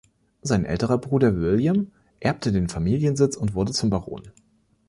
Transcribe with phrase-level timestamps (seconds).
[0.41, 4.31] Sein älterer Bruder William erbte den Familiensitz und wurde zum Baron.